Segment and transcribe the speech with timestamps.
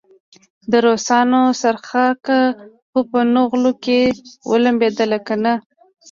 [0.71, 2.39] د روسانو څرخکه
[2.89, 3.99] خو په نغلو کې
[4.49, 5.53] ولمبېدله کنه.